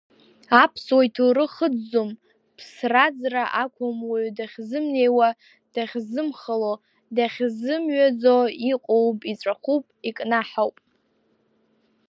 [0.61, 2.09] Аԥсуа иҭоурых ыӡӡом
[2.57, 5.29] ԥсраӡра ақәым уаҩ дахьзымнеиуа
[5.73, 6.73] дахьзымхало,
[7.15, 8.37] дахьзымҩаӡо
[8.71, 10.75] иҟоуп иҵәахуп, икнаҳауп.